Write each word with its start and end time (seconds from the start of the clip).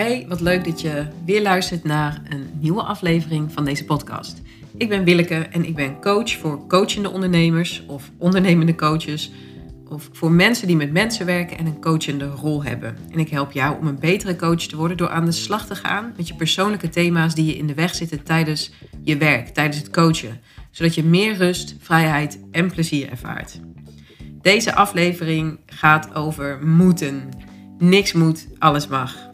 Hey, 0.00 0.26
wat 0.28 0.40
leuk 0.40 0.64
dat 0.64 0.80
je 0.80 1.06
weer 1.24 1.42
luistert 1.42 1.84
naar 1.84 2.22
een 2.28 2.50
nieuwe 2.60 2.82
aflevering 2.82 3.52
van 3.52 3.64
deze 3.64 3.84
podcast. 3.84 4.42
Ik 4.76 4.88
ben 4.88 5.04
Willeke 5.04 5.34
en 5.34 5.64
ik 5.64 5.74
ben 5.74 6.00
coach 6.00 6.30
voor 6.30 6.66
coachende 6.66 7.10
ondernemers 7.10 7.84
of 7.86 8.10
ondernemende 8.18 8.74
coaches. 8.74 9.32
Of 9.88 10.08
voor 10.12 10.30
mensen 10.30 10.66
die 10.66 10.76
met 10.76 10.92
mensen 10.92 11.26
werken 11.26 11.58
en 11.58 11.66
een 11.66 11.80
coachende 11.80 12.26
rol 12.26 12.64
hebben. 12.64 12.96
En 13.10 13.18
ik 13.18 13.28
help 13.28 13.52
jou 13.52 13.78
om 13.78 13.86
een 13.86 13.98
betere 13.98 14.36
coach 14.36 14.62
te 14.62 14.76
worden 14.76 14.96
door 14.96 15.08
aan 15.08 15.24
de 15.24 15.32
slag 15.32 15.66
te 15.66 15.74
gaan 15.74 16.12
met 16.16 16.28
je 16.28 16.34
persoonlijke 16.34 16.88
thema's 16.88 17.34
die 17.34 17.46
je 17.46 17.56
in 17.56 17.66
de 17.66 17.74
weg 17.74 17.94
zitten 17.94 18.22
tijdens 18.22 18.72
je 19.02 19.16
werk, 19.16 19.48
tijdens 19.48 19.76
het 19.76 19.90
coachen. 19.90 20.40
Zodat 20.70 20.94
je 20.94 21.04
meer 21.04 21.34
rust, 21.36 21.74
vrijheid 21.78 22.40
en 22.50 22.70
plezier 22.70 23.10
ervaart. 23.10 23.60
Deze 24.40 24.74
aflevering 24.74 25.58
gaat 25.66 26.14
over 26.14 26.66
moeten. 26.66 27.28
Niks 27.78 28.12
moet, 28.12 28.48
alles 28.58 28.86
mag. 28.86 29.29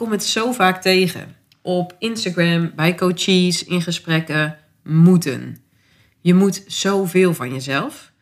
Kom 0.00 0.10
het 0.10 0.24
zo 0.24 0.52
vaak 0.52 0.82
tegen. 0.82 1.36
Op 1.62 1.96
Instagram, 1.98 2.72
bij 2.76 2.94
coaches, 2.94 3.64
in 3.64 3.82
gesprekken. 3.82 4.58
Moeten. 4.82 5.56
Je 6.20 6.34
moet 6.34 6.64
zoveel 6.66 7.34
van 7.34 7.52
jezelf. 7.52 8.12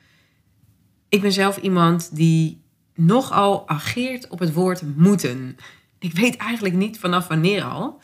Ik 1.09 1.21
ben 1.21 1.33
zelf 1.33 1.57
iemand 1.57 2.17
die 2.17 2.63
nogal 2.95 3.69
ageert 3.69 4.29
op 4.29 4.39
het 4.39 4.53
woord 4.53 4.83
moeten. 4.97 5.57
Ik 5.99 6.13
weet 6.13 6.37
eigenlijk 6.37 6.75
niet 6.75 6.99
vanaf 6.99 7.27
wanneer 7.27 7.63
al. 7.63 8.01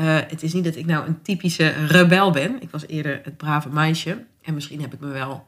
Uh, 0.00 0.18
het 0.28 0.42
is 0.42 0.52
niet 0.52 0.64
dat 0.64 0.76
ik 0.76 0.86
nou 0.86 1.06
een 1.06 1.22
typische 1.22 1.68
rebel 1.86 2.30
ben. 2.30 2.62
Ik 2.62 2.70
was 2.70 2.86
eerder 2.86 3.20
het 3.24 3.36
brave 3.36 3.68
meisje. 3.68 4.24
En 4.42 4.54
misschien 4.54 4.80
heb 4.80 4.94
ik 4.94 5.00
me 5.00 5.08
wel 5.08 5.46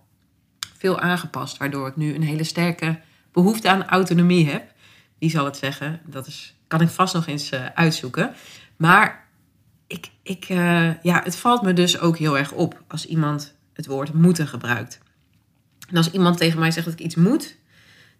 veel 0.78 1.00
aangepast, 1.00 1.56
waardoor 1.56 1.88
ik 1.88 1.96
nu 1.96 2.14
een 2.14 2.22
hele 2.22 2.44
sterke 2.44 3.00
behoefte 3.32 3.68
aan 3.68 3.86
autonomie 3.86 4.48
heb. 4.48 4.74
Wie 5.18 5.30
zal 5.30 5.44
het 5.44 5.56
zeggen? 5.56 6.00
Dat 6.04 6.26
is, 6.26 6.54
kan 6.66 6.80
ik 6.80 6.88
vast 6.88 7.14
nog 7.14 7.26
eens 7.26 7.52
uh, 7.52 7.66
uitzoeken. 7.74 8.34
Maar 8.76 9.26
ik, 9.86 10.10
ik, 10.22 10.48
uh, 10.48 11.02
ja, 11.02 11.20
het 11.24 11.36
valt 11.36 11.62
me 11.62 11.72
dus 11.72 12.00
ook 12.00 12.18
heel 12.18 12.38
erg 12.38 12.52
op 12.52 12.82
als 12.88 13.06
iemand 13.06 13.54
het 13.72 13.86
woord 13.86 14.12
moeten 14.12 14.46
gebruikt. 14.46 15.00
En 15.88 15.96
als 15.96 16.10
iemand 16.10 16.38
tegen 16.38 16.58
mij 16.58 16.70
zegt 16.70 16.86
dat 16.86 16.94
ik 16.94 17.04
iets 17.04 17.14
moet, 17.14 17.56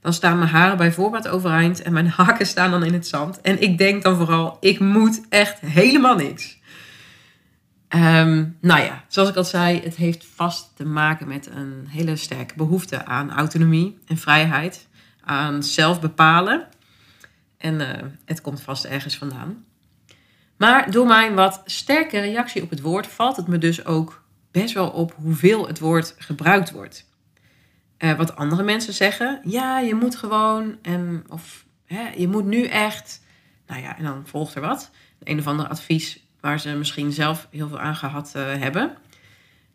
dan 0.00 0.12
staan 0.12 0.38
mijn 0.38 0.50
haren 0.50 0.76
bijvoorbeeld 0.76 1.28
overeind 1.28 1.82
en 1.82 1.92
mijn 1.92 2.08
haken 2.16 2.46
staan 2.46 2.70
dan 2.70 2.84
in 2.84 2.92
het 2.92 3.06
zand. 3.06 3.40
En 3.40 3.62
ik 3.62 3.78
denk 3.78 4.02
dan 4.02 4.16
vooral, 4.16 4.56
ik 4.60 4.80
moet 4.80 5.20
echt 5.28 5.60
helemaal 5.60 6.16
niks. 6.16 6.58
Um, 7.88 8.56
nou 8.60 8.82
ja, 8.82 9.04
zoals 9.08 9.28
ik 9.28 9.36
al 9.36 9.44
zei, 9.44 9.80
het 9.80 9.96
heeft 9.96 10.26
vast 10.34 10.72
te 10.76 10.84
maken 10.84 11.28
met 11.28 11.46
een 11.46 11.86
hele 11.88 12.16
sterke 12.16 12.54
behoefte 12.56 13.04
aan 13.04 13.30
autonomie 13.30 13.98
en 14.06 14.16
vrijheid, 14.16 14.88
aan 15.24 15.62
zelf 15.62 16.00
bepalen. 16.00 16.66
En 17.58 17.80
uh, 17.80 17.88
het 18.24 18.40
komt 18.40 18.60
vast 18.60 18.84
ergens 18.84 19.16
vandaan. 19.16 19.64
Maar 20.56 20.90
door 20.90 21.06
mijn 21.06 21.34
wat 21.34 21.62
sterke 21.64 22.18
reactie 22.18 22.62
op 22.62 22.70
het 22.70 22.80
woord 22.80 23.06
valt 23.06 23.36
het 23.36 23.46
me 23.46 23.58
dus 23.58 23.84
ook 23.84 24.24
best 24.50 24.74
wel 24.74 24.88
op 24.88 25.14
hoeveel 25.16 25.66
het 25.66 25.78
woord 25.78 26.14
gebruikt 26.18 26.70
wordt. 26.70 27.08
Uh, 27.98 28.16
wat 28.16 28.36
andere 28.36 28.62
mensen 28.62 28.94
zeggen, 28.94 29.40
ja, 29.44 29.78
je 29.78 29.94
moet 29.94 30.16
gewoon, 30.16 30.78
en, 30.82 31.24
of 31.28 31.64
hè, 31.84 32.08
je 32.16 32.28
moet 32.28 32.44
nu 32.44 32.64
echt, 32.64 33.22
nou 33.66 33.82
ja, 33.82 33.96
en 33.96 34.04
dan 34.04 34.26
volgt 34.26 34.54
er 34.54 34.60
wat. 34.60 34.90
Een 35.22 35.38
of 35.38 35.46
ander 35.46 35.68
advies 35.68 36.24
waar 36.40 36.60
ze 36.60 36.68
misschien 36.68 37.12
zelf 37.12 37.48
heel 37.50 37.68
veel 37.68 37.80
aan 37.80 37.96
gehad 37.96 38.32
uh, 38.36 38.42
hebben. 38.42 38.96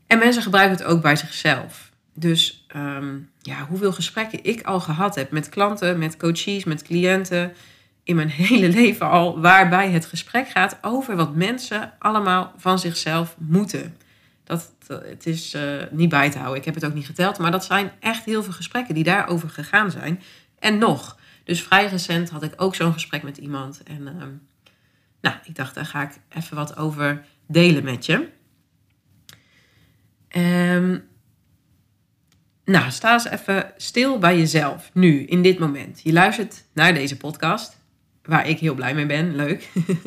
En 0.08 0.20
mensen 0.20 0.44
gebruiken 0.44 0.78
het 0.78 0.86
ook 0.86 1.02
bij 1.02 1.16
zichzelf. 1.16 1.91
Dus 2.22 2.66
um, 2.76 3.30
ja, 3.40 3.66
hoeveel 3.66 3.92
gesprekken 3.92 4.44
ik 4.44 4.62
al 4.62 4.80
gehad 4.80 5.16
heb 5.16 5.32
met 5.32 5.50
klanten, 5.50 6.00
met 6.00 6.18
coaches, 6.18 6.64
met 6.64 6.84
cliënten 6.84 7.54
in 8.04 8.16
mijn 8.16 8.30
hele 8.48 8.70
leven 8.70 9.10
al, 9.10 9.40
waarbij 9.40 9.92
het 9.92 10.06
gesprek 10.06 10.50
gaat 10.50 10.78
over 10.82 11.16
wat 11.16 11.36
mensen 11.36 11.94
allemaal 12.00 12.54
van 12.58 12.80
zichzelf 12.80 13.36
moeten. 13.38 13.98
Dat, 14.44 14.74
het 14.88 15.26
is 15.26 15.56
uh, 15.56 15.84
niet 15.92 16.10
bij 16.10 16.30
te 16.30 16.38
houden. 16.38 16.60
Ik 16.60 16.66
heb 16.66 16.76
het 16.76 16.86
ook 16.86 16.94
niet 16.94 17.06
geteld. 17.06 17.38
Maar 17.38 17.52
dat 17.52 17.66
zijn 17.66 17.92
echt 18.00 18.26
heel 18.26 18.44
veel 18.44 18.54
gesprekken 18.54 18.96
die 18.96 19.04
daarover 19.04 19.50
gegaan 19.50 19.92
zijn. 19.92 20.22
En 20.60 20.78
nog. 20.78 21.18
Dus 21.44 21.64
vrij 21.64 21.88
recent 21.88 22.30
had 22.30 22.44
ik 22.44 22.54
ook 22.56 22.76
zo'n 22.76 22.94
gesprek 22.94 23.24
met 23.24 23.38
iemand. 23.38 23.84
En 23.84 24.02
uh, 24.02 24.24
nou, 25.22 25.36
ik 25.44 25.56
dacht, 25.56 25.76
daar 25.76 25.86
ga 25.86 26.02
ik 26.02 26.12
even 26.30 26.56
wat 26.56 26.78
over 26.78 27.26
delen 27.48 27.84
met 27.84 28.06
je. 28.06 28.28
Um, 30.38 31.10
nou, 32.72 32.92
sta 32.92 33.14
eens 33.14 33.28
even 33.28 33.72
stil 33.78 34.18
bij 34.18 34.38
jezelf. 34.38 34.90
Nu, 34.94 35.24
in 35.24 35.42
dit 35.42 35.60
moment. 35.60 36.02
Je 36.04 36.14
luistert 36.14 36.64
naar 36.74 36.94
deze 36.94 37.18
podcast. 37.18 37.80
Waar 38.24 38.48
ik 38.48 38.60
heel 38.60 38.74
blij 38.74 38.94
mee 38.94 39.06
ben. 39.06 39.36
Leuk. 39.36 39.70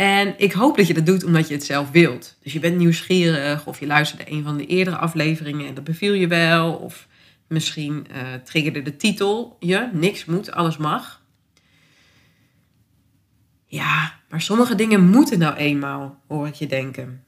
En 0.00 0.34
ik 0.36 0.52
hoop 0.52 0.76
dat 0.76 0.86
je 0.86 0.94
dat 0.94 1.06
doet 1.06 1.24
omdat 1.24 1.48
je 1.48 1.54
het 1.54 1.64
zelf 1.64 1.90
wilt. 1.90 2.36
Dus 2.42 2.52
je 2.52 2.60
bent 2.60 2.76
nieuwsgierig 2.76 3.66
of 3.66 3.80
je 3.80 3.86
luisterde 3.86 4.32
een 4.32 4.42
van 4.42 4.56
de 4.56 4.66
eerdere 4.66 4.96
afleveringen 4.96 5.66
en 5.66 5.74
dat 5.74 5.84
beviel 5.84 6.12
je 6.12 6.26
wel. 6.26 6.72
Of 6.72 7.08
misschien 7.46 8.06
uh, 8.10 8.16
triggerde 8.44 8.82
de 8.82 8.96
titel 8.96 9.56
je, 9.58 9.88
niks 9.92 10.24
moet, 10.24 10.52
alles 10.52 10.76
mag. 10.76 11.22
Ja, 13.66 14.12
maar 14.28 14.40
sommige 14.40 14.74
dingen 14.74 15.08
moeten 15.08 15.38
nou 15.38 15.54
eenmaal, 15.56 16.20
hoor 16.28 16.46
ik 16.46 16.54
je 16.54 16.66
denken. 16.66 17.24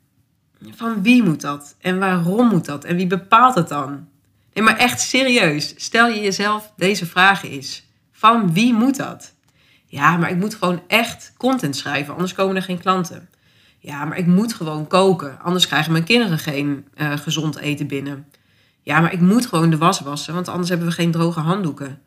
Van 0.70 1.02
wie 1.02 1.22
moet 1.22 1.40
dat? 1.40 1.76
En 1.80 1.98
waarom 1.98 2.48
moet 2.48 2.64
dat? 2.64 2.84
En 2.84 2.96
wie 2.96 3.06
bepaalt 3.06 3.54
het 3.54 3.69
dan? 3.69 4.08
Nee, 4.54 4.64
maar 4.64 4.76
echt 4.76 5.00
serieus, 5.00 5.74
stel 5.76 6.08
je 6.08 6.20
jezelf 6.20 6.72
deze 6.76 7.06
vraag 7.06 7.44
eens. 7.44 7.86
Van 8.12 8.52
wie 8.52 8.74
moet 8.74 8.96
dat? 8.96 9.34
Ja, 9.86 10.16
maar 10.16 10.30
ik 10.30 10.36
moet 10.36 10.54
gewoon 10.54 10.82
echt 10.86 11.32
content 11.36 11.76
schrijven, 11.76 12.12
anders 12.12 12.34
komen 12.34 12.56
er 12.56 12.62
geen 12.62 12.80
klanten. 12.80 13.28
Ja, 13.78 14.04
maar 14.04 14.18
ik 14.18 14.26
moet 14.26 14.54
gewoon 14.54 14.86
koken, 14.86 15.38
anders 15.40 15.66
krijgen 15.66 15.92
mijn 15.92 16.04
kinderen 16.04 16.38
geen 16.38 16.86
uh, 16.94 17.12
gezond 17.16 17.56
eten 17.56 17.86
binnen. 17.86 18.26
Ja, 18.82 19.00
maar 19.00 19.12
ik 19.12 19.20
moet 19.20 19.46
gewoon 19.46 19.70
de 19.70 19.76
was 19.76 20.00
wassen, 20.00 20.34
want 20.34 20.48
anders 20.48 20.69
hebben 20.69 20.86
we 20.86 20.92
geen 20.92 21.10
droge 21.10 21.40
handdoeken. 21.40 22.00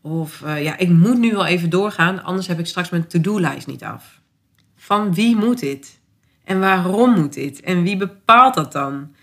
Of 0.00 0.40
uh, 0.44 0.62
ja, 0.62 0.76
ik 0.76 0.88
moet 0.88 1.18
nu 1.18 1.32
wel 1.32 1.46
even 1.46 1.70
doorgaan, 1.70 2.22
anders 2.22 2.46
heb 2.46 2.58
ik 2.58 2.66
straks 2.66 2.90
mijn 2.90 3.06
to-do-lijst 3.06 3.66
niet 3.66 3.84
af. 3.84 4.20
Van 4.76 5.14
wie 5.14 5.36
moet 5.36 5.60
dit? 5.60 5.98
En 6.44 6.60
waarom 6.60 7.14
moet 7.14 7.32
dit? 7.32 7.60
En 7.60 7.82
wie 7.82 7.96
bepaalt 7.96 8.54
dat 8.54 8.72
dan? 8.72 9.13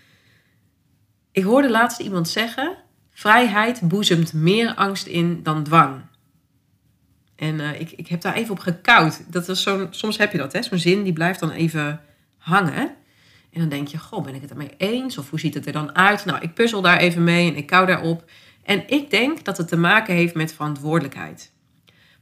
Ik 1.32 1.42
hoorde 1.42 1.70
laatst 1.70 2.00
iemand 2.00 2.28
zeggen: 2.28 2.76
vrijheid 3.10 3.80
boezemt 3.80 4.32
meer 4.32 4.74
angst 4.74 5.06
in 5.06 5.42
dan 5.42 5.64
dwang. 5.64 6.00
En 7.36 7.54
uh, 7.54 7.80
ik, 7.80 7.90
ik 7.90 8.08
heb 8.08 8.20
daar 8.20 8.34
even 8.34 8.52
op 8.52 8.58
gekoud. 8.58 9.32
Dat 9.32 9.48
is 9.48 9.62
zo'n, 9.62 9.86
soms 9.90 10.16
heb 10.16 10.32
je 10.32 10.38
dat, 10.38 10.52
hè? 10.52 10.62
zo'n 10.62 10.78
zin 10.78 11.02
die 11.02 11.12
blijft 11.12 11.40
dan 11.40 11.50
even 11.50 12.00
hangen. 12.38 12.94
En 13.52 13.60
dan 13.60 13.68
denk 13.68 13.88
je, 13.88 13.98
goh, 13.98 14.24
ben 14.24 14.34
ik 14.34 14.40
het 14.40 14.50
ermee 14.50 14.74
eens? 14.76 15.18
Of 15.18 15.30
hoe 15.30 15.40
ziet 15.40 15.54
het 15.54 15.66
er 15.66 15.72
dan 15.72 15.96
uit? 15.96 16.24
Nou, 16.24 16.40
ik 16.40 16.54
puzzel 16.54 16.82
daar 16.82 16.98
even 16.98 17.24
mee 17.24 17.50
en 17.50 17.56
ik 17.56 17.66
kou 17.66 17.86
daarop. 17.86 18.30
En 18.62 18.88
ik 18.88 19.10
denk 19.10 19.44
dat 19.44 19.56
het 19.56 19.68
te 19.68 19.76
maken 19.76 20.14
heeft 20.14 20.34
met 20.34 20.52
verantwoordelijkheid. 20.52 21.52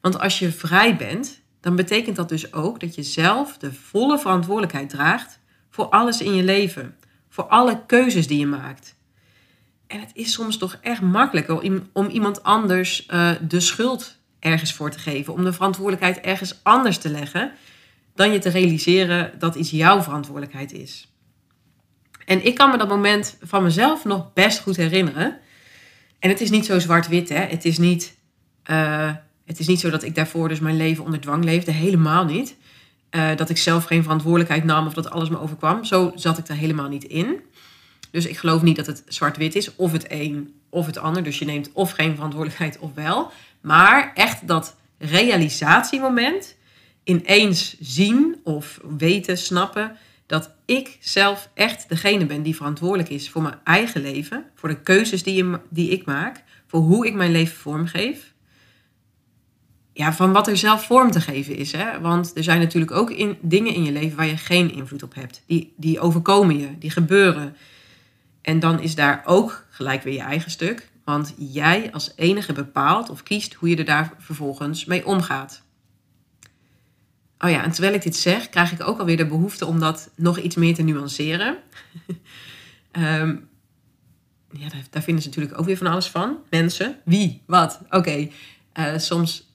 Want 0.01 0.19
als 0.19 0.39
je 0.39 0.53
vrij 0.53 0.97
bent, 0.97 1.41
dan 1.61 1.77
betekent 1.77 2.17
dat 2.17 2.29
dus 2.29 2.53
ook 2.53 2.81
dat 2.81 2.95
je 2.95 3.03
zelf 3.03 3.59
de 3.59 3.73
volle 3.73 4.19
verantwoordelijkheid 4.19 4.89
draagt 4.89 5.39
voor 5.71 5.89
alles 5.89 6.21
in 6.21 6.35
je 6.35 6.43
leven. 6.43 6.97
Voor 7.29 7.45
alle 7.45 7.83
keuzes 7.87 8.27
die 8.27 8.39
je 8.39 8.47
maakt. 8.47 8.99
En 9.91 10.01
het 10.01 10.11
is 10.13 10.33
soms 10.33 10.57
toch 10.57 10.79
echt 10.81 11.01
makkelijker 11.01 11.61
om, 11.93 12.09
iemand 12.09 12.43
anders 12.43 13.07
uh, 13.11 13.31
de 13.49 13.61
schuld 13.61 14.17
ergens 14.39 14.73
voor 14.73 14.91
te 14.91 14.99
geven, 14.99 15.33
om 15.33 15.45
de 15.45 15.53
verantwoordelijkheid 15.53 16.21
ergens 16.21 16.61
anders 16.63 16.99
te 16.99 17.11
leggen, 17.11 17.53
dan 18.15 18.33
je 18.33 18.39
te 18.39 18.49
realiseren 18.49 19.33
dat 19.39 19.55
iets 19.55 19.71
jouw 19.71 20.03
verantwoordelijkheid 20.03 20.73
is. 20.73 21.13
En 22.25 22.47
ik 22.47 22.55
kan 22.55 22.71
me 22.71 22.79
dat 22.79 22.89
moment 22.89 23.37
van 23.43 23.63
mezelf 23.63 24.05
nog 24.05 24.33
best 24.33 24.61
goed 24.61 24.77
herinneren. 24.77 25.39
En 26.19 26.29
het 26.29 26.41
is 26.41 26.51
niet 26.51 26.67
zo 26.67 26.79
zwart-wit, 26.79 27.29
hè? 27.29 27.41
Het 27.41 27.65
is 27.65 27.79
niet, 27.79 28.17
uh, 28.71 29.13
het 29.45 29.59
is 29.59 29.67
niet 29.67 29.81
zo 29.81 29.91
dat 29.91 30.03
ik 30.03 30.15
daarvoor 30.15 30.49
dus 30.49 30.61
mijn 30.61 30.77
leven 30.77 31.05
onder 31.05 31.21
dwang 31.21 31.45
leefde, 31.45 31.73
helemaal 31.73 32.25
niet. 32.25 32.57
Uh, 33.11 33.37
dat 33.37 33.51
ik 33.51 33.57
zelf 33.57 33.85
geen 33.85 34.03
verantwoordelijkheid 34.03 34.65
nam 34.65 34.87
of 34.87 34.95
dat 34.95 35.11
alles 35.11 35.29
me 35.29 35.41
overkwam. 35.41 35.85
Zo 35.85 36.13
zat 36.15 36.39
ik 36.39 36.49
er 36.49 36.55
helemaal 36.55 36.89
niet 36.89 37.05
in. 37.05 37.41
Dus 38.11 38.27
ik 38.27 38.39
geloof 38.39 38.63
niet 38.63 38.77
dat 38.77 38.87
het 38.87 39.03
zwart-wit 39.09 39.55
is, 39.55 39.75
of 39.77 39.93
het 39.93 40.07
een 40.09 40.55
of 40.69 40.87
het 40.87 40.99
ander. 40.99 41.23
Dus 41.23 41.39
je 41.39 41.45
neemt 41.45 41.71
of 41.73 41.91
geen 41.91 42.15
verantwoordelijkheid 42.15 42.79
of 42.79 42.95
wel. 42.95 43.31
Maar 43.61 44.13
echt 44.15 44.47
dat 44.47 44.77
realisatiemoment, 44.99 46.57
ineens 47.05 47.77
zien 47.81 48.41
of 48.45 48.81
weten, 48.99 49.39
snappen 49.39 49.97
dat 50.27 50.51
ik 50.65 50.97
zelf 51.01 51.49
echt 51.55 51.89
degene 51.89 52.27
ben 52.27 52.43
die 52.43 52.57
verantwoordelijk 52.57 53.09
is 53.09 53.31
voor 53.31 53.43
mijn 53.43 53.59
eigen 53.65 54.03
leven, 54.03 54.45
voor 54.55 54.69
de 54.69 54.81
keuzes 54.81 55.23
die, 55.23 55.91
ik 55.91 56.05
maak, 56.05 56.43
voor 56.67 56.81
hoe 56.81 57.07
ik 57.07 57.15
mijn 57.15 57.31
leven 57.31 57.57
vormgeef. 57.57 58.33
Ja, 59.93 60.13
van 60.13 60.33
wat 60.33 60.49
er 60.49 60.57
zelf 60.57 60.85
vorm 60.85 61.11
te 61.11 61.21
geven 61.21 61.57
is. 61.57 61.73
Hè? 61.73 62.01
Want 62.01 62.37
er 62.37 62.43
zijn 62.43 62.61
natuurlijk 62.61 62.93
ook 62.93 63.11
in, 63.11 63.39
dingen 63.41 63.75
in 63.75 63.85
je 63.85 63.93
leven 63.93 64.17
waar 64.17 64.27
je 64.27 64.37
geen 64.37 64.73
invloed 64.73 65.03
op 65.03 65.15
hebt. 65.15 65.43
Die, 65.47 65.73
die 65.77 66.01
overkomen 66.01 66.59
je, 66.59 66.79
die 66.79 66.91
gebeuren. 66.91 67.57
En 68.43 68.61
dan 68.61 68.81
is 68.81 68.95
daar 68.95 69.23
ook 69.25 69.67
gelijk 69.71 70.03
weer 70.03 70.15
je 70.15 70.21
eigen 70.21 70.51
stuk. 70.51 70.89
Want 71.05 71.35
jij 71.37 71.93
als 71.93 72.13
enige 72.17 72.53
bepaalt 72.53 73.11
of 73.11 73.23
kiest 73.23 73.55
hoe 73.55 73.69
je 73.69 73.77
er 73.77 73.85
daar 73.85 74.13
vervolgens 74.19 74.85
mee 74.85 75.07
omgaat. 75.07 75.63
Oh 77.39 77.51
ja, 77.51 77.65
en 77.65 77.71
terwijl 77.71 77.95
ik 77.95 78.03
dit 78.03 78.17
zeg, 78.17 78.49
krijg 78.49 78.73
ik 78.73 78.89
ook 78.89 78.99
alweer 78.99 79.17
de 79.17 79.27
behoefte 79.27 79.67
om 79.67 79.81
dat 79.81 80.11
nog 80.17 80.39
iets 80.39 80.57
meer 80.57 80.75
te 80.75 80.83
nuanceren. 80.83 81.59
Ehm, 82.91 83.37
ja, 84.53 84.69
daar, 84.91 85.03
vinden 85.03 85.23
ze 85.23 85.29
natuurlijk 85.29 85.59
ook 85.59 85.67
weer 85.67 85.77
van 85.77 85.87
alles 85.87 86.07
van. 86.07 86.39
Mensen, 86.51 86.97
wie, 87.05 87.43
wat. 87.47 87.81
Oké, 87.91 88.29
eh, 88.73 88.99
soms 88.99 89.55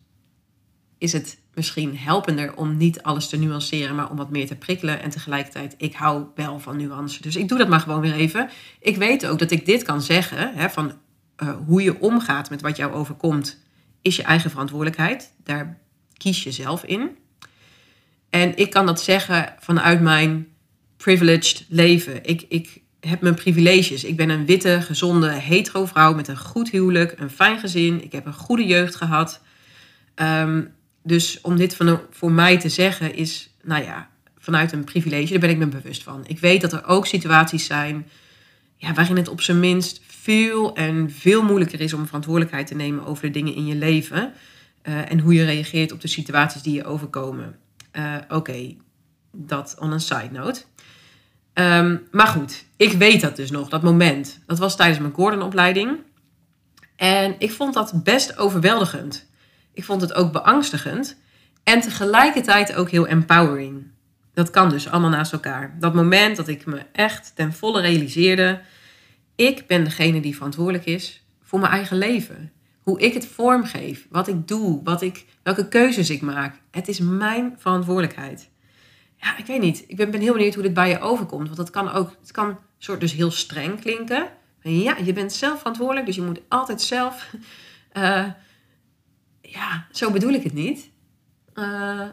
is 0.97 1.13
het 1.13 1.37
misschien 1.55 1.97
helpender 1.97 2.55
om 2.55 2.77
niet 2.77 3.03
alles 3.03 3.29
te 3.29 3.37
nuanceren, 3.37 3.95
maar 3.95 4.09
om 4.09 4.17
wat 4.17 4.29
meer 4.29 4.47
te 4.47 4.55
prikkelen. 4.55 5.01
En 5.01 5.09
tegelijkertijd, 5.09 5.75
ik 5.77 5.93
hou 5.93 6.25
wel 6.35 6.59
van 6.59 6.77
nuance. 6.77 7.21
Dus 7.21 7.35
ik 7.35 7.47
doe 7.47 7.57
dat 7.57 7.67
maar 7.67 7.79
gewoon 7.79 8.01
weer 8.01 8.13
even. 8.13 8.49
Ik 8.79 8.97
weet 8.97 9.25
ook 9.25 9.39
dat 9.39 9.51
ik 9.51 9.65
dit 9.65 9.83
kan 9.83 10.01
zeggen, 10.01 10.53
hè, 10.55 10.69
van 10.69 10.93
uh, 11.43 11.55
hoe 11.65 11.83
je 11.83 11.99
omgaat 11.99 12.49
met 12.49 12.61
wat 12.61 12.77
jou 12.77 12.93
overkomt, 12.93 13.63
is 14.01 14.15
je 14.15 14.23
eigen 14.23 14.49
verantwoordelijkheid. 14.49 15.33
Daar 15.43 15.79
kies 16.17 16.43
je 16.43 16.51
zelf 16.51 16.83
in. 16.83 17.09
En 18.29 18.57
ik 18.57 18.69
kan 18.69 18.85
dat 18.85 19.01
zeggen 19.01 19.55
vanuit 19.59 20.01
mijn 20.01 20.47
privileged 20.97 21.65
leven. 21.69 22.23
Ik, 22.23 22.45
ik 22.49 22.81
heb 22.99 23.21
mijn 23.21 23.35
privileges. 23.35 24.03
Ik 24.03 24.17
ben 24.17 24.29
een 24.29 24.45
witte, 24.45 24.81
gezonde, 24.81 25.29
hetero 25.29 25.85
vrouw 25.85 26.13
met 26.13 26.27
een 26.27 26.37
goed 26.37 26.69
huwelijk, 26.69 27.19
een 27.19 27.29
fijn 27.29 27.59
gezin. 27.59 28.03
Ik 28.03 28.11
heb 28.11 28.25
een 28.25 28.33
goede 28.33 28.65
jeugd 28.65 28.95
gehad. 28.95 29.41
Ehm, 30.15 30.63
dus 31.05 31.41
om 31.41 31.55
dit 31.55 31.77
voor 32.09 32.31
mij 32.31 32.59
te 32.59 32.69
zeggen 32.69 33.15
is, 33.15 33.49
nou 33.63 33.83
ja, 33.83 34.09
vanuit 34.37 34.71
een 34.71 34.83
privilege, 34.83 35.31
daar 35.31 35.39
ben 35.39 35.49
ik 35.49 35.57
me 35.57 35.67
bewust 35.67 36.03
van. 36.03 36.23
Ik 36.27 36.39
weet 36.39 36.61
dat 36.61 36.73
er 36.73 36.85
ook 36.85 37.05
situaties 37.05 37.65
zijn 37.65 38.07
ja, 38.77 38.93
waarin 38.93 39.15
het 39.15 39.27
op 39.27 39.41
zijn 39.41 39.59
minst 39.59 40.01
veel 40.07 40.75
en 40.75 41.11
veel 41.11 41.43
moeilijker 41.43 41.81
is 41.81 41.93
om 41.93 42.05
verantwoordelijkheid 42.05 42.67
te 42.67 42.75
nemen 42.75 43.05
over 43.05 43.23
de 43.23 43.31
dingen 43.31 43.55
in 43.55 43.65
je 43.65 43.75
leven. 43.75 44.33
Uh, 44.83 45.11
en 45.11 45.19
hoe 45.19 45.33
je 45.33 45.45
reageert 45.45 45.91
op 45.91 46.01
de 46.01 46.07
situaties 46.07 46.61
die 46.61 46.73
je 46.73 46.85
overkomen. 46.85 47.55
Uh, 47.93 48.15
Oké, 48.29 48.75
dat 49.31 49.75
on 49.79 49.91
een 49.91 49.99
side 49.99 50.29
note. 50.31 50.61
Um, 51.53 52.07
maar 52.11 52.27
goed, 52.27 52.65
ik 52.77 52.91
weet 52.91 53.21
dat 53.21 53.35
dus 53.35 53.51
nog, 53.51 53.69
dat 53.69 53.83
moment. 53.83 54.39
Dat 54.45 54.59
was 54.59 54.75
tijdens 54.75 54.99
mijn 54.99 55.13
Gordon-opleiding. 55.13 55.97
En 56.95 57.35
ik 57.37 57.51
vond 57.51 57.73
dat 57.73 58.03
best 58.03 58.37
overweldigend. 58.37 59.27
Ik 59.75 59.83
vond 59.83 60.01
het 60.01 60.13
ook 60.13 60.31
beangstigend. 60.31 61.17
En 61.63 61.81
tegelijkertijd 61.81 62.75
ook 62.75 62.89
heel 62.89 63.07
empowering. 63.07 63.87
Dat 64.33 64.49
kan 64.49 64.69
dus 64.69 64.89
allemaal 64.89 65.09
naast 65.09 65.33
elkaar. 65.33 65.75
Dat 65.79 65.93
moment 65.93 66.35
dat 66.35 66.47
ik 66.47 66.65
me 66.65 66.81
echt 66.91 67.31
ten 67.35 67.53
volle 67.53 67.81
realiseerde: 67.81 68.61
ik 69.35 69.67
ben 69.67 69.83
degene 69.83 70.19
die 70.19 70.35
verantwoordelijk 70.35 70.85
is 70.85 71.25
voor 71.43 71.59
mijn 71.59 71.71
eigen 71.71 71.97
leven. 71.97 72.51
Hoe 72.81 72.99
ik 72.99 73.13
het 73.13 73.27
vormgeef, 73.27 74.07
wat 74.09 74.27
ik 74.27 74.47
doe, 74.47 74.81
wat 74.83 75.01
ik, 75.01 75.25
welke 75.43 75.67
keuzes 75.67 76.09
ik 76.09 76.21
maak. 76.21 76.55
Het 76.71 76.87
is 76.87 76.99
mijn 76.99 77.55
verantwoordelijkheid. 77.57 78.49
Ja, 79.15 79.37
ik 79.37 79.45
weet 79.45 79.61
niet. 79.61 79.83
Ik 79.87 79.95
ben, 79.95 80.11
ben 80.11 80.21
heel 80.21 80.33
benieuwd 80.33 80.53
hoe 80.53 80.63
dit 80.63 80.73
bij 80.73 80.89
je 80.89 80.99
overkomt. 80.99 81.45
Want 81.45 81.57
dat 81.57 81.69
kan 81.69 81.91
ook, 81.91 82.15
het 82.21 82.31
kan 82.31 82.57
soort 82.77 82.99
dus 82.99 83.13
heel 83.13 83.31
streng 83.31 83.81
klinken. 83.81 84.27
ja, 84.61 84.97
je 85.03 85.13
bent 85.13 85.33
zelf 85.33 85.57
verantwoordelijk, 85.57 86.05
dus 86.05 86.15
je 86.15 86.21
moet 86.21 86.41
altijd 86.47 86.81
zelf. 86.81 87.33
Uh, 87.93 88.25
ja, 89.55 89.87
zo 89.91 90.11
bedoel 90.11 90.33
ik 90.33 90.43
het 90.43 90.53
niet. 90.53 90.89
Uh, 91.53 91.65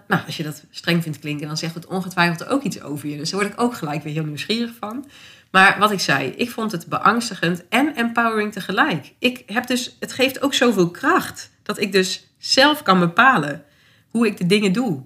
nou, 0.09 0.27
als 0.27 0.37
je 0.37 0.43
dat 0.43 0.65
streng 0.71 1.03
vindt 1.03 1.19
klinken, 1.19 1.47
dan 1.47 1.57
zegt 1.57 1.75
het 1.75 1.87
ongetwijfeld 1.87 2.49
ook 2.49 2.63
iets 2.63 2.83
over 2.83 3.09
je. 3.09 3.17
Dus 3.17 3.31
daar 3.31 3.41
word 3.41 3.53
ik 3.53 3.61
ook 3.61 3.75
gelijk 3.75 4.03
weer 4.03 4.13
heel 4.13 4.25
nieuwsgierig 4.25 4.75
van. 4.81 5.07
Maar 5.51 5.79
wat 5.79 5.93
ik 5.93 6.01
zei, 6.01 6.29
ik 6.29 6.51
vond 6.51 6.73
het 6.73 6.87
beangstigend 6.87 7.69
en 7.69 7.95
empowering 7.95 8.53
tegelijk. 8.53 9.15
Ik 9.19 9.43
heb 9.47 9.67
dus, 9.67 9.97
het 10.01 10.13
geeft 10.13 10.43
ook 10.43 10.55
zoveel 10.55 10.91
kracht 10.91 11.51
dat 11.63 11.81
ik 11.81 11.93
dus 11.93 12.35
zelf 12.39 12.83
kan 12.83 12.99
bepalen 12.99 13.65
hoe 14.09 14.27
ik 14.27 14.37
de 14.37 14.47
dingen 14.47 14.73
doe. 14.73 15.05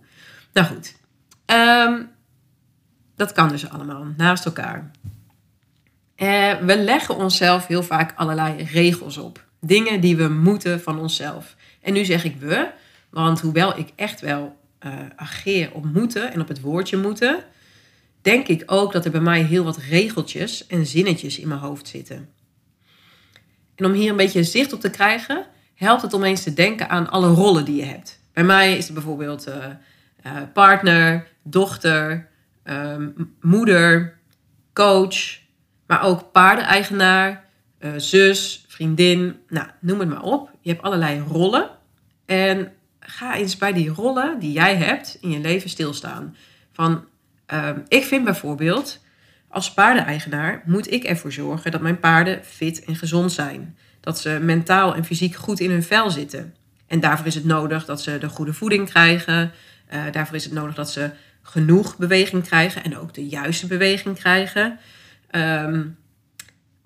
Nou 0.52 0.66
goed, 0.66 0.94
um, 1.46 2.10
dat 3.16 3.32
kan 3.32 3.48
dus 3.48 3.70
allemaal 3.70 4.06
naast 4.16 4.44
elkaar. 4.44 4.90
Uh, 6.16 6.54
we 6.54 6.78
leggen 6.78 7.16
onszelf 7.16 7.66
heel 7.66 7.82
vaak 7.82 8.12
allerlei 8.16 8.62
regels 8.62 9.16
op. 9.16 9.45
Dingen 9.66 10.00
die 10.00 10.16
we 10.16 10.28
moeten 10.28 10.80
van 10.80 10.98
onszelf. 10.98 11.56
En 11.80 11.92
nu 11.92 12.04
zeg 12.04 12.24
ik 12.24 12.36
we, 12.36 12.70
want 13.10 13.40
hoewel 13.40 13.78
ik 13.78 13.92
echt 13.96 14.20
wel 14.20 14.56
uh, 14.86 14.92
ageer 15.16 15.72
op 15.72 15.84
moeten 15.84 16.32
en 16.32 16.40
op 16.40 16.48
het 16.48 16.60
woordje 16.60 16.96
moeten, 16.96 17.44
denk 18.22 18.48
ik 18.48 18.62
ook 18.66 18.92
dat 18.92 19.04
er 19.04 19.10
bij 19.10 19.20
mij 19.20 19.42
heel 19.42 19.64
wat 19.64 19.76
regeltjes 19.76 20.66
en 20.66 20.86
zinnetjes 20.86 21.38
in 21.38 21.48
mijn 21.48 21.60
hoofd 21.60 21.88
zitten. 21.88 22.28
En 23.74 23.84
om 23.84 23.92
hier 23.92 24.10
een 24.10 24.16
beetje 24.16 24.44
zicht 24.44 24.72
op 24.72 24.80
te 24.80 24.90
krijgen, 24.90 25.46
helpt 25.74 26.02
het 26.02 26.12
om 26.12 26.24
eens 26.24 26.42
te 26.42 26.54
denken 26.54 26.88
aan 26.88 27.10
alle 27.10 27.28
rollen 27.28 27.64
die 27.64 27.76
je 27.76 27.84
hebt. 27.84 28.20
Bij 28.32 28.44
mij 28.44 28.76
is 28.76 28.84
het 28.84 28.94
bijvoorbeeld 28.94 29.48
uh, 29.48 29.54
uh, 30.26 30.32
partner, 30.52 31.28
dochter, 31.42 32.28
um, 32.64 33.34
moeder, 33.40 34.18
coach, 34.72 35.38
maar 35.86 36.02
ook 36.02 36.32
paardeneigenaar, 36.32 37.44
uh, 37.86 37.92
zus, 37.96 38.64
vriendin, 38.68 39.36
nou, 39.48 39.66
noem 39.80 40.00
het 40.00 40.08
maar 40.08 40.22
op. 40.22 40.50
Je 40.60 40.70
hebt 40.70 40.82
allerlei 40.82 41.20
rollen. 41.20 41.70
En 42.26 42.72
ga 43.00 43.36
eens 43.36 43.56
bij 43.56 43.72
die 43.72 43.88
rollen 43.88 44.38
die 44.38 44.52
jij 44.52 44.76
hebt 44.76 45.18
in 45.20 45.30
je 45.30 45.40
leven 45.40 45.70
stilstaan. 45.70 46.36
Van, 46.72 47.04
um, 47.54 47.84
ik 47.88 48.04
vind 48.04 48.24
bijvoorbeeld, 48.24 49.04
als 49.48 49.72
paardeneigenaar 49.72 50.62
moet 50.66 50.92
ik 50.92 51.04
ervoor 51.04 51.32
zorgen 51.32 51.70
dat 51.70 51.80
mijn 51.80 52.00
paarden 52.00 52.44
fit 52.44 52.84
en 52.84 52.96
gezond 52.96 53.32
zijn. 53.32 53.76
Dat 54.00 54.20
ze 54.20 54.38
mentaal 54.42 54.94
en 54.94 55.04
fysiek 55.04 55.34
goed 55.34 55.60
in 55.60 55.70
hun 55.70 55.82
vel 55.82 56.10
zitten. 56.10 56.54
En 56.86 57.00
daarvoor 57.00 57.26
is 57.26 57.34
het 57.34 57.44
nodig 57.44 57.84
dat 57.84 58.02
ze 58.02 58.18
de 58.18 58.28
goede 58.28 58.52
voeding 58.52 58.88
krijgen. 58.88 59.52
Uh, 59.94 60.00
daarvoor 60.12 60.36
is 60.36 60.44
het 60.44 60.52
nodig 60.52 60.74
dat 60.74 60.90
ze 60.90 61.10
genoeg 61.42 61.96
beweging 61.96 62.42
krijgen 62.42 62.84
en 62.84 62.98
ook 62.98 63.14
de 63.14 63.26
juiste 63.26 63.66
beweging 63.66 64.18
krijgen. 64.18 64.78
Um, 65.30 65.96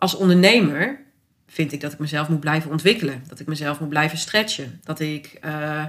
als 0.00 0.14
ondernemer 0.14 1.00
vind 1.46 1.72
ik 1.72 1.80
dat 1.80 1.92
ik 1.92 1.98
mezelf 1.98 2.28
moet 2.28 2.40
blijven 2.40 2.70
ontwikkelen. 2.70 3.22
Dat 3.28 3.40
ik 3.40 3.46
mezelf 3.46 3.80
moet 3.80 3.88
blijven 3.88 4.18
stretchen. 4.18 4.80
Dat 4.84 5.00
ik 5.00 5.38
uh, 5.44 5.84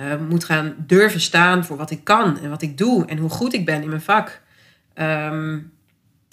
uh, 0.00 0.20
moet 0.28 0.44
gaan 0.44 0.74
durven 0.78 1.20
staan 1.20 1.64
voor 1.64 1.76
wat 1.76 1.90
ik 1.90 2.04
kan 2.04 2.38
en 2.38 2.50
wat 2.50 2.62
ik 2.62 2.78
doe 2.78 3.06
en 3.06 3.18
hoe 3.18 3.30
goed 3.30 3.54
ik 3.54 3.64
ben 3.64 3.82
in 3.82 3.88
mijn 3.88 4.00
vak. 4.00 4.40
Um, 4.94 5.72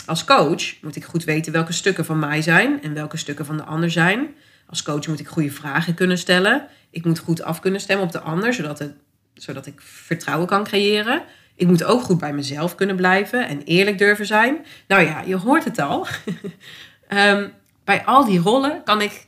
als 0.06 0.26
coach 0.26 0.82
moet 0.82 0.96
ik 0.96 1.04
goed 1.04 1.24
weten 1.24 1.52
welke 1.52 1.74
stukken 1.74 2.06
van 2.06 2.20
mij 2.20 2.42
zijn 2.42 2.82
en 2.82 2.94
welke 2.94 3.18
stukken 3.18 3.46
van 3.46 3.58
de 3.58 3.64
ander 3.64 3.92
zijn. 3.92 4.36
Als 4.66 4.84
coach 4.84 5.08
moet 5.08 5.20
ik 5.20 5.28
goede 5.28 5.52
vragen 5.52 5.94
kunnen 5.94 6.18
stellen. 6.18 6.68
Ik 6.90 7.06
moet 7.06 7.20
goed 7.20 7.42
af 7.42 7.60
kunnen 7.60 7.82
stemmen 7.82 8.06
op 8.06 8.12
de 8.12 8.20
ander, 8.20 8.54
zodat, 8.54 8.80
het, 8.80 8.94
zodat 9.34 9.66
ik 9.66 9.82
vertrouwen 9.82 10.48
kan 10.48 10.64
creëren. 10.64 11.24
Ik 11.56 11.68
moet 11.68 11.84
ook 11.84 12.02
goed 12.02 12.18
bij 12.18 12.34
mezelf 12.34 12.76
kunnen 12.76 12.96
blijven 12.96 13.48
en 13.48 13.64
eerlijk 13.64 13.98
durven 13.98 14.26
zijn. 14.26 14.66
Nou 14.88 15.02
ja, 15.04 15.22
je 15.22 15.36
hoort 15.36 15.64
het 15.64 15.80
al. 15.80 16.08
um, 17.10 17.52
bij 17.84 18.06
al 18.06 18.26
die 18.26 18.40
rollen 18.40 18.84
kan 18.84 19.02
ik 19.02 19.28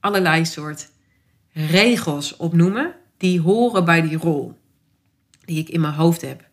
allerlei 0.00 0.44
soort 0.44 0.90
regels 1.52 2.36
opnoemen 2.36 2.94
die 3.16 3.40
horen 3.40 3.84
bij 3.84 4.02
die 4.02 4.16
rol 4.16 4.58
die 5.44 5.58
ik 5.58 5.68
in 5.68 5.80
mijn 5.80 5.94
hoofd 5.94 6.20
heb. 6.20 6.48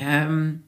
Um, 0.00 0.64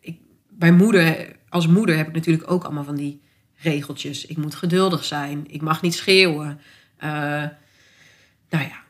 ik, 0.00 0.18
bij 0.48 0.72
moeder, 0.72 1.36
als 1.48 1.66
moeder 1.66 1.96
heb 1.96 2.08
ik 2.08 2.14
natuurlijk 2.14 2.50
ook 2.50 2.64
allemaal 2.64 2.84
van 2.84 2.96
die 2.96 3.22
regeltjes. 3.56 4.26
Ik 4.26 4.36
moet 4.36 4.54
geduldig 4.54 5.04
zijn, 5.04 5.44
ik 5.46 5.62
mag 5.62 5.82
niet 5.82 5.94
schreeuwen. 5.94 6.60
Uh, 6.98 7.10
nou 8.48 8.64
ja. 8.64 8.83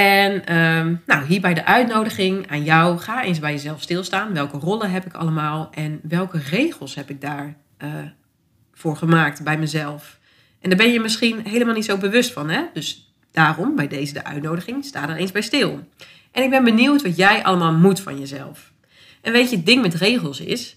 En 0.00 0.56
um, 0.56 1.02
nou, 1.06 1.24
hierbij 1.24 1.54
de 1.54 1.64
uitnodiging 1.64 2.50
aan 2.50 2.64
jou. 2.64 2.98
Ga 2.98 3.22
eens 3.22 3.38
bij 3.38 3.52
jezelf 3.52 3.82
stilstaan. 3.82 4.32
Welke 4.32 4.58
rollen 4.58 4.90
heb 4.90 5.06
ik 5.06 5.14
allemaal 5.14 5.70
en 5.74 6.00
welke 6.02 6.38
regels 6.38 6.94
heb 6.94 7.10
ik 7.10 7.20
daar 7.20 7.56
uh, 7.78 7.88
voor 8.74 8.96
gemaakt 8.96 9.44
bij 9.44 9.58
mezelf. 9.58 10.18
En 10.60 10.68
daar 10.68 10.78
ben 10.78 10.92
je 10.92 11.00
misschien 11.00 11.46
helemaal 11.46 11.74
niet 11.74 11.84
zo 11.84 11.96
bewust 11.96 12.32
van. 12.32 12.50
Hè? 12.50 12.62
Dus 12.72 13.12
daarom, 13.32 13.76
bij 13.76 13.88
deze 13.88 14.12
de 14.12 14.24
uitnodiging, 14.24 14.84
sta 14.84 15.08
er 15.08 15.16
eens 15.16 15.32
bij 15.32 15.42
stil. 15.42 15.88
En 16.32 16.42
ik 16.42 16.50
ben 16.50 16.64
benieuwd 16.64 17.02
wat 17.02 17.16
jij 17.16 17.42
allemaal 17.42 17.72
moet 17.72 18.00
van 18.00 18.18
jezelf. 18.18 18.72
En 19.20 19.32
weet 19.32 19.50
je, 19.50 19.56
het 19.56 19.66
ding 19.66 19.82
met 19.82 19.94
regels 19.94 20.40
is, 20.40 20.76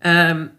um, 0.00 0.50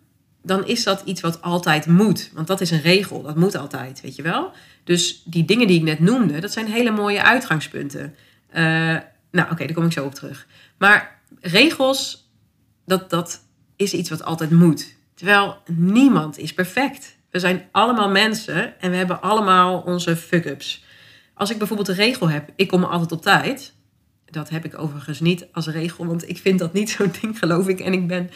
dan 0.43 0.67
is 0.67 0.83
dat 0.83 1.01
iets 1.05 1.21
wat 1.21 1.41
altijd 1.41 1.85
moet. 1.85 2.31
Want 2.33 2.47
dat 2.47 2.61
is 2.61 2.71
een 2.71 2.81
regel, 2.81 3.21
dat 3.21 3.35
moet 3.35 3.55
altijd, 3.55 4.01
weet 4.01 4.15
je 4.15 4.21
wel. 4.21 4.51
Dus 4.83 5.21
die 5.25 5.45
dingen 5.45 5.67
die 5.67 5.77
ik 5.77 5.83
net 5.83 5.99
noemde, 5.99 6.39
dat 6.39 6.51
zijn 6.51 6.67
hele 6.67 6.91
mooie 6.91 7.23
uitgangspunten. 7.23 8.15
Uh, 8.49 8.97
nou, 9.31 9.51
oké, 9.51 9.65
daar 9.65 9.73
kom 9.73 9.85
ik 9.85 9.91
zo 9.91 10.05
op 10.05 10.15
terug. 10.15 10.47
Maar 10.77 11.19
regels, 11.39 12.29
dat, 12.85 13.09
dat 13.09 13.43
is 13.75 13.93
iets 13.93 14.09
wat 14.09 14.23
altijd 14.23 14.51
moet. 14.51 14.95
Terwijl 15.13 15.57
niemand 15.65 16.37
is 16.37 16.53
perfect. 16.53 17.17
We 17.29 17.39
zijn 17.39 17.67
allemaal 17.71 18.09
mensen 18.09 18.79
en 18.79 18.91
we 18.91 18.97
hebben 18.97 19.21
allemaal 19.21 19.81
onze 19.81 20.15
fuck-ups. 20.15 20.83
Als 21.33 21.51
ik 21.51 21.57
bijvoorbeeld 21.57 21.87
een 21.87 21.95
regel 21.95 22.29
heb, 22.29 22.49
ik 22.55 22.67
kom 22.67 22.83
altijd 22.83 23.11
op 23.11 23.21
tijd. 23.21 23.73
Dat 24.25 24.49
heb 24.49 24.65
ik 24.65 24.79
overigens 24.79 25.19
niet 25.19 25.47
als 25.51 25.67
regel, 25.67 26.05
want 26.05 26.29
ik 26.29 26.37
vind 26.37 26.59
dat 26.59 26.73
niet 26.73 26.89
zo'n 26.89 27.11
ding, 27.21 27.39
geloof 27.39 27.67
ik. 27.67 27.79
En 27.79 27.93
ik 27.93 28.07
ben 28.07 28.29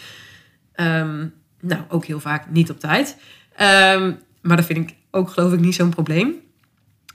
um, 0.75 1.33
nou 1.65 1.81
ook 1.89 2.05
heel 2.05 2.19
vaak 2.19 2.49
niet 2.49 2.69
op 2.69 2.79
tijd. 2.79 3.17
Um, 3.61 4.19
Maar 4.41 4.57
dat 4.57 4.65
vind 4.65 4.89
ik 4.89 4.95
ook 5.11 5.29
geloof 5.29 5.53
ik 5.53 5.59
niet 5.59 5.75
zo'n 5.75 5.89
probleem. 5.89 6.33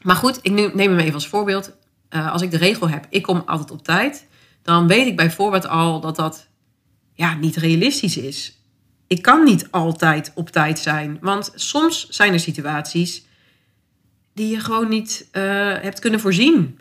Maar 0.03 0.17
goed, 0.17 0.39
ik 0.43 0.53
neem 0.53 0.91
hem 0.91 0.99
even 0.99 1.15
als 1.15 1.29
voorbeeld. 1.29 1.73
Uh, 2.11 2.33
als 2.33 2.43
ik 2.43 2.51
de 2.51 2.57
regel 2.57 2.89
heb, 2.89 3.07
ik 3.09 3.23
kom 3.23 3.43
altijd 3.47 3.71
op 3.71 3.85
tijd. 3.85 4.27
Dan 4.63 4.87
weet 4.87 5.07
ik 5.07 5.17
bijvoorbeeld 5.17 5.69
al 5.69 6.01
dat 6.01 6.17
dat 6.17 6.49
ja, 7.15 7.35
niet 7.35 7.57
realistisch 7.57 8.17
is. 8.17 8.59
Ik 9.07 9.23
kan 9.23 9.45
niet 9.45 9.71
altijd 9.71 10.33
op 10.35 10.51
tijd 10.51 10.79
zijn. 10.79 11.19
Want 11.21 11.53
soms 11.55 12.09
zijn 12.09 12.33
er 12.33 12.41
situaties 12.41 13.25
die 14.35 14.49
je 14.49 14.61
gewoon 14.61 14.89
niet 14.89 15.29
uh, 15.33 15.43
hebt 15.81 15.99
kunnen 15.99 16.21
voorzien. 16.21 16.79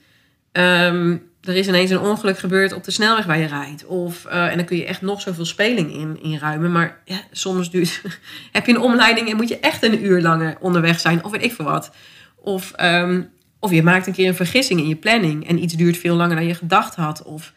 Um, 0.51 1.28
er 1.41 1.55
is 1.55 1.67
ineens 1.67 1.89
een 1.89 1.99
ongeluk 1.99 2.39
gebeurd 2.39 2.73
op 2.73 2.83
de 2.83 2.91
snelweg 2.91 3.25
waar 3.25 3.37
je 3.37 3.47
rijdt. 3.47 3.85
Of, 3.85 4.25
uh, 4.25 4.51
en 4.51 4.57
dan 4.57 4.65
kun 4.65 4.77
je 4.77 4.85
echt 4.85 5.01
nog 5.01 5.21
zoveel 5.21 5.45
speling 5.45 5.93
in, 5.93 6.21
inruimen. 6.21 6.71
Maar 6.71 7.01
ja, 7.05 7.21
soms 7.31 7.71
duurt, 7.71 8.01
heb 8.51 8.65
je 8.65 8.73
een 8.73 8.81
omleiding 8.81 9.29
en 9.29 9.35
moet 9.35 9.47
je 9.47 9.59
echt 9.59 9.83
een 9.83 10.05
uur 10.05 10.21
langer 10.21 10.57
onderweg 10.59 10.99
zijn. 10.99 11.23
Of 11.23 11.31
weet 11.31 11.43
ik 11.43 11.53
veel 11.53 11.65
wat. 11.65 11.91
Of, 12.35 12.73
um, 12.81 13.29
of 13.59 13.71
je 13.71 13.83
maakt 13.83 14.07
een 14.07 14.13
keer 14.13 14.27
een 14.27 14.35
vergissing 14.35 14.79
in 14.79 14.87
je 14.87 14.95
planning. 14.95 15.47
En 15.47 15.63
iets 15.63 15.73
duurt 15.73 15.97
veel 15.97 16.15
langer 16.15 16.35
dan 16.35 16.47
je 16.47 16.53
gedacht 16.53 16.95
had. 16.95 17.23
Of 17.23 17.53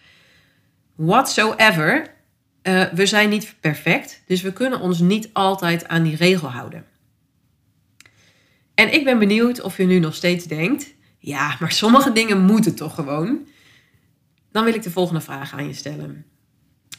whatsoever. 0.94 2.10
Uh, 2.62 2.84
we 2.92 3.06
zijn 3.06 3.28
niet 3.28 3.54
perfect. 3.60 4.22
Dus 4.26 4.42
we 4.42 4.52
kunnen 4.52 4.80
ons 4.80 4.98
niet 4.98 5.30
altijd 5.32 5.88
aan 5.88 6.02
die 6.02 6.16
regel 6.16 6.48
houden. 6.48 6.84
En 8.74 8.92
ik 8.92 9.04
ben 9.04 9.18
benieuwd 9.18 9.62
of 9.62 9.76
je 9.76 9.84
nu 9.84 9.98
nog 9.98 10.14
steeds 10.14 10.44
denkt... 10.44 10.94
Ja, 11.24 11.56
maar 11.60 11.72
sommige 11.72 12.12
dingen 12.12 12.40
moeten 12.40 12.74
toch 12.74 12.94
gewoon. 12.94 13.46
Dan 14.52 14.64
wil 14.64 14.74
ik 14.74 14.82
de 14.82 14.90
volgende 14.90 15.20
vraag 15.20 15.52
aan 15.52 15.66
je 15.66 15.74
stellen. 15.74 16.24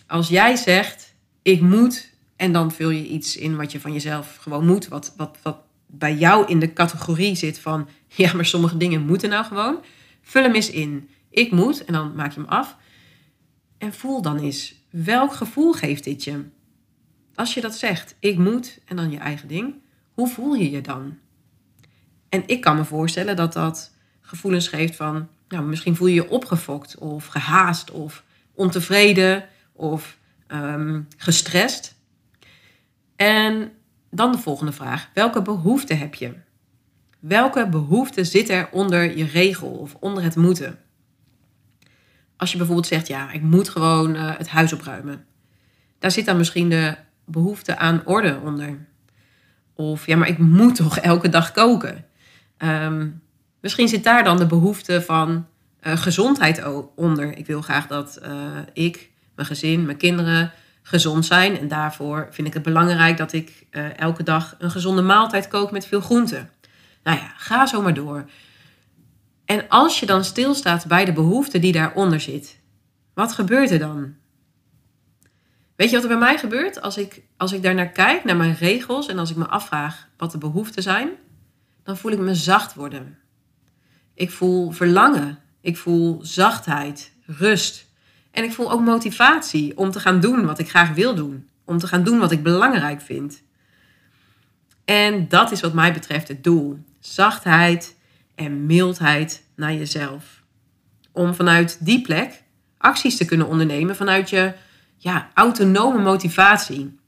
Als 0.07 0.27
jij 0.27 0.55
zegt, 0.55 1.15
ik 1.41 1.61
moet, 1.61 2.09
en 2.35 2.51
dan 2.51 2.71
vul 2.71 2.89
je 2.89 3.07
iets 3.07 3.37
in 3.37 3.55
wat 3.55 3.71
je 3.71 3.79
van 3.79 3.93
jezelf 3.93 4.35
gewoon 4.35 4.65
moet, 4.65 4.87
wat, 4.87 5.13
wat, 5.17 5.37
wat 5.41 5.57
bij 5.87 6.15
jou 6.15 6.47
in 6.47 6.59
de 6.59 6.73
categorie 6.73 7.35
zit 7.35 7.59
van, 7.59 7.87
ja, 8.15 8.33
maar 8.33 8.45
sommige 8.45 8.77
dingen 8.77 9.05
moeten 9.05 9.29
nou 9.29 9.45
gewoon. 9.45 9.83
Vul 10.21 10.43
hem 10.43 10.53
eens 10.53 10.69
in. 10.69 11.09
Ik 11.29 11.51
moet, 11.51 11.85
en 11.85 11.93
dan 11.93 12.15
maak 12.15 12.33
je 12.33 12.39
hem 12.39 12.49
af. 12.49 12.77
En 13.77 13.93
voel 13.93 14.21
dan 14.21 14.39
eens, 14.39 14.75
welk 14.89 15.33
gevoel 15.33 15.73
geeft 15.73 16.03
dit 16.03 16.23
je? 16.23 16.43
Als 17.35 17.53
je 17.53 17.61
dat 17.61 17.75
zegt, 17.75 18.15
ik 18.19 18.37
moet, 18.37 18.79
en 18.85 18.95
dan 18.95 19.11
je 19.11 19.17
eigen 19.17 19.47
ding, 19.47 19.75
hoe 20.13 20.27
voel 20.27 20.53
je 20.53 20.71
je 20.71 20.81
dan? 20.81 21.17
En 22.29 22.43
ik 22.45 22.61
kan 22.61 22.75
me 22.75 22.85
voorstellen 22.85 23.35
dat 23.35 23.53
dat 23.53 23.95
gevoelens 24.21 24.67
geeft 24.67 24.95
van, 24.95 25.27
nou, 25.53 25.65
misschien 25.65 25.95
voel 25.95 26.07
je 26.07 26.13
je 26.13 26.29
opgefokt 26.29 26.97
of 26.97 27.25
gehaast 27.25 27.91
of 27.91 28.23
ontevreden 28.53 29.45
of 29.71 30.17
um, 30.47 31.07
gestrest. 31.17 31.95
En 33.15 33.71
dan 34.09 34.31
de 34.31 34.37
volgende 34.37 34.71
vraag. 34.71 35.09
Welke 35.13 35.41
behoefte 35.41 35.93
heb 35.93 36.15
je? 36.15 36.33
Welke 37.19 37.67
behoefte 37.69 38.23
zit 38.23 38.49
er 38.49 38.69
onder 38.71 39.17
je 39.17 39.25
regel 39.25 39.69
of 39.69 39.95
onder 39.99 40.23
het 40.23 40.35
moeten? 40.35 40.79
Als 42.37 42.51
je 42.51 42.57
bijvoorbeeld 42.57 42.87
zegt, 42.87 43.07
ja, 43.07 43.31
ik 43.31 43.41
moet 43.41 43.69
gewoon 43.69 44.15
uh, 44.15 44.37
het 44.37 44.47
huis 44.47 44.73
opruimen. 44.73 45.25
Daar 45.99 46.11
zit 46.11 46.25
dan 46.25 46.37
misschien 46.37 46.69
de 46.69 46.95
behoefte 47.25 47.77
aan 47.77 48.01
orde 48.05 48.39
onder. 48.43 48.87
Of 49.73 50.05
ja, 50.05 50.17
maar 50.17 50.27
ik 50.27 50.37
moet 50.37 50.75
toch 50.75 50.97
elke 50.97 51.29
dag 51.29 51.51
koken. 51.51 52.05
Um, 52.57 53.22
Misschien 53.63 53.87
zit 53.87 54.03
daar 54.03 54.23
dan 54.23 54.37
de 54.37 54.45
behoefte 54.45 55.01
van 55.01 55.47
uh, 55.81 55.97
gezondheid 55.97 56.63
onder. 56.95 57.37
Ik 57.37 57.45
wil 57.45 57.61
graag 57.61 57.87
dat 57.87 58.19
uh, 58.23 58.57
ik, 58.73 59.11
mijn 59.35 59.47
gezin, 59.47 59.85
mijn 59.85 59.97
kinderen 59.97 60.51
gezond 60.81 61.25
zijn. 61.25 61.57
En 61.57 61.67
daarvoor 61.67 62.27
vind 62.31 62.47
ik 62.47 62.53
het 62.53 62.63
belangrijk 62.63 63.17
dat 63.17 63.33
ik 63.33 63.65
uh, 63.71 63.97
elke 63.97 64.23
dag 64.23 64.55
een 64.59 64.71
gezonde 64.71 65.01
maaltijd 65.01 65.47
kook 65.47 65.71
met 65.71 65.85
veel 65.85 66.01
groenten. 66.01 66.49
Nou 67.03 67.17
ja, 67.17 67.33
ga 67.37 67.65
zo 67.65 67.81
maar 67.81 67.93
door. 67.93 68.29
En 69.45 69.67
als 69.69 69.99
je 69.99 70.05
dan 70.05 70.23
stilstaat 70.23 70.87
bij 70.87 71.05
de 71.05 71.13
behoefte 71.13 71.59
die 71.59 71.71
daaronder 71.71 72.19
zit, 72.19 72.59
wat 73.13 73.33
gebeurt 73.33 73.71
er 73.71 73.79
dan? 73.79 74.15
Weet 75.75 75.89
je 75.89 75.95
wat 75.95 76.03
er 76.03 76.11
bij 76.11 76.27
mij 76.27 76.37
gebeurt? 76.37 76.81
Als 76.81 76.97
ik, 76.97 77.21
als 77.37 77.51
ik 77.53 77.63
daar 77.63 77.75
naar 77.75 77.89
kijk, 77.89 78.23
naar 78.23 78.37
mijn 78.37 78.55
regels 78.55 79.07
en 79.07 79.19
als 79.19 79.29
ik 79.29 79.35
me 79.35 79.47
afvraag 79.47 80.07
wat 80.17 80.31
de 80.31 80.37
behoeften 80.37 80.83
zijn, 80.83 81.09
dan 81.83 81.97
voel 81.97 82.11
ik 82.11 82.19
me 82.19 82.35
zacht 82.35 82.73
worden. 82.73 83.17
Ik 84.13 84.31
voel 84.31 84.71
verlangen. 84.71 85.39
Ik 85.61 85.77
voel 85.77 86.19
zachtheid, 86.21 87.11
rust. 87.25 87.85
En 88.31 88.43
ik 88.43 88.53
voel 88.53 88.71
ook 88.71 88.81
motivatie 88.81 89.77
om 89.77 89.91
te 89.91 89.99
gaan 89.99 90.19
doen 90.19 90.45
wat 90.45 90.59
ik 90.59 90.69
graag 90.69 90.93
wil 90.93 91.15
doen. 91.15 91.47
Om 91.65 91.77
te 91.77 91.87
gaan 91.87 92.03
doen 92.03 92.19
wat 92.19 92.31
ik 92.31 92.43
belangrijk 92.43 93.01
vind. 93.01 93.41
En 94.85 95.27
dat 95.27 95.51
is 95.51 95.61
wat 95.61 95.73
mij 95.73 95.93
betreft 95.93 96.27
het 96.27 96.43
doel. 96.43 96.79
Zachtheid 96.99 97.95
en 98.35 98.65
mildheid 98.65 99.43
naar 99.55 99.73
jezelf. 99.73 100.41
Om 101.11 101.33
vanuit 101.33 101.77
die 101.85 102.01
plek 102.01 102.43
acties 102.77 103.17
te 103.17 103.25
kunnen 103.25 103.47
ondernemen 103.47 103.95
vanuit 103.95 104.29
je 104.29 104.53
ja, 104.97 105.29
autonome 105.33 106.01
motivatie. 106.01 106.99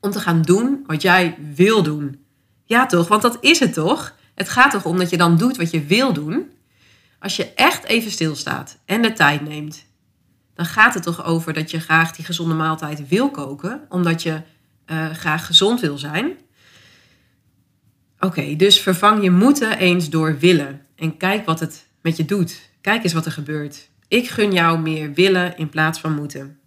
Om 0.00 0.10
te 0.10 0.20
gaan 0.20 0.42
doen 0.42 0.84
wat 0.86 1.02
jij 1.02 1.36
wil 1.54 1.82
doen. 1.82 2.24
Ja 2.64 2.86
toch, 2.86 3.08
want 3.08 3.22
dat 3.22 3.38
is 3.40 3.58
het 3.58 3.72
toch? 3.72 4.16
Het 4.38 4.48
gaat 4.48 4.70
toch 4.70 4.84
om 4.84 4.98
dat 4.98 5.10
je 5.10 5.16
dan 5.16 5.36
doet 5.36 5.56
wat 5.56 5.70
je 5.70 5.84
wil 5.84 6.12
doen. 6.12 6.52
Als 7.18 7.36
je 7.36 7.52
echt 7.54 7.84
even 7.84 8.10
stilstaat 8.10 8.78
en 8.84 9.02
de 9.02 9.12
tijd 9.12 9.40
neemt, 9.40 9.86
dan 10.54 10.66
gaat 10.66 10.94
het 10.94 11.02
toch 11.02 11.24
over 11.24 11.52
dat 11.52 11.70
je 11.70 11.80
graag 11.80 12.12
die 12.12 12.24
gezonde 12.24 12.54
maaltijd 12.54 13.08
wil 13.08 13.30
koken, 13.30 13.80
omdat 13.88 14.22
je 14.22 14.40
uh, 14.86 15.10
graag 15.10 15.46
gezond 15.46 15.80
wil 15.80 15.98
zijn. 15.98 16.36
Oké, 18.20 18.56
dus 18.56 18.80
vervang 18.80 19.22
je 19.22 19.30
moeten 19.30 19.78
eens 19.78 20.10
door 20.10 20.38
willen 20.38 20.86
en 20.96 21.16
kijk 21.16 21.46
wat 21.46 21.60
het 21.60 21.86
met 22.02 22.16
je 22.16 22.24
doet. 22.24 22.70
Kijk 22.80 23.04
eens 23.04 23.12
wat 23.12 23.26
er 23.26 23.32
gebeurt. 23.32 23.88
Ik 24.08 24.28
gun 24.28 24.52
jou 24.52 24.78
meer 24.78 25.12
willen 25.12 25.56
in 25.56 25.68
plaats 25.68 26.00
van 26.00 26.14
moeten. 26.14 26.58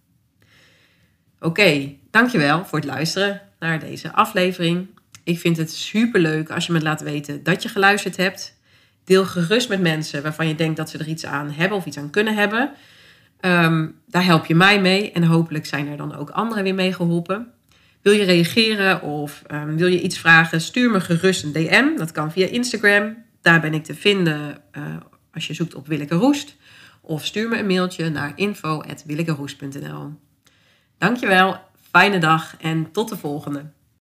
Oké, 1.40 1.94
dankjewel 2.10 2.64
voor 2.64 2.78
het 2.78 2.88
luisteren 2.88 3.40
naar 3.58 3.80
deze 3.80 4.12
aflevering. 4.12 4.86
Ik 5.24 5.38
vind 5.38 5.56
het 5.56 5.72
super 5.72 6.20
leuk 6.20 6.50
als 6.50 6.66
je 6.66 6.72
me 6.72 6.82
laat 6.82 7.00
weten 7.00 7.42
dat 7.42 7.62
je 7.62 7.68
geluisterd 7.68 8.16
hebt. 8.16 8.60
Deel 9.04 9.24
gerust 9.24 9.68
met 9.68 9.80
mensen 9.80 10.22
waarvan 10.22 10.48
je 10.48 10.54
denkt 10.54 10.76
dat 10.76 10.90
ze 10.90 10.98
er 10.98 11.08
iets 11.08 11.26
aan 11.26 11.50
hebben 11.50 11.78
of 11.78 11.86
iets 11.86 11.98
aan 11.98 12.10
kunnen 12.10 12.34
hebben. 12.34 12.70
Um, 13.40 13.94
daar 14.06 14.24
help 14.24 14.46
je 14.46 14.54
mij 14.54 14.80
mee 14.80 15.12
en 15.12 15.22
hopelijk 15.22 15.66
zijn 15.66 15.88
er 15.88 15.96
dan 15.96 16.14
ook 16.14 16.30
anderen 16.30 16.62
weer 16.62 16.74
mee 16.74 16.92
geholpen. 16.92 17.52
Wil 18.02 18.12
je 18.12 18.24
reageren 18.24 19.02
of 19.02 19.42
um, 19.52 19.76
wil 19.76 19.86
je 19.86 20.00
iets 20.00 20.18
vragen? 20.18 20.60
Stuur 20.60 20.90
me 20.90 21.00
gerust 21.00 21.44
een 21.44 21.52
DM. 21.52 21.96
Dat 21.96 22.12
kan 22.12 22.32
via 22.32 22.46
Instagram. 22.46 23.16
Daar 23.40 23.60
ben 23.60 23.74
ik 23.74 23.84
te 23.84 23.94
vinden 23.94 24.62
uh, 24.72 24.84
als 25.32 25.46
je 25.46 25.54
zoekt 25.54 25.74
op 25.74 25.86
Willeke 25.86 26.14
Roest. 26.14 26.56
Of 27.00 27.24
stuur 27.24 27.48
me 27.48 27.58
een 27.58 27.66
mailtje 27.66 28.08
naar 28.08 28.32
info.willekeroest.nl 28.36 30.12
Dankjewel, 30.98 31.60
fijne 31.90 32.18
dag 32.18 32.56
en 32.60 32.92
tot 32.92 33.08
de 33.08 33.16
volgende. 33.16 33.64